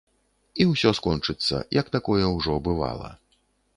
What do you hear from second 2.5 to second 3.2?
бывала.